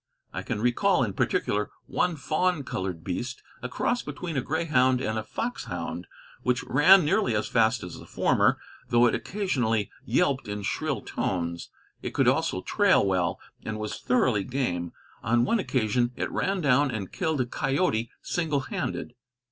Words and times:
I 0.33 0.41
can 0.41 0.59
recall 0.63 1.03
in 1.03 1.13
particular 1.13 1.69
one 1.85 2.15
fawn 2.15 2.63
colored 2.63 3.03
beast, 3.03 3.43
a 3.61 3.69
cross 3.69 4.01
between 4.01 4.35
a 4.35 4.41
greyhound 4.41 4.99
and 4.99 5.19
a 5.19 5.23
foxhound, 5.23 6.07
which 6.41 6.63
ran 6.63 7.05
nearly 7.05 7.35
as 7.35 7.47
fast 7.47 7.83
as 7.83 7.99
the 7.99 8.07
former, 8.07 8.57
though 8.89 9.05
it 9.05 9.13
occasionally 9.13 9.91
yelped 10.03 10.47
in 10.47 10.63
shrill 10.63 11.01
tones. 11.01 11.69
It 12.01 12.15
could 12.15 12.27
also 12.27 12.63
trail 12.63 13.05
well, 13.05 13.39
and 13.63 13.77
was 13.77 13.99
thoroughly 13.99 14.43
game; 14.43 14.91
on 15.21 15.45
one 15.45 15.59
occasion 15.59 16.13
it 16.15 16.31
ran 16.31 16.61
down 16.61 16.89
and 16.89 17.11
killed 17.11 17.39
a 17.41 17.45
coyote 17.45 18.09
single 18.23 18.61
handed. 18.61 19.13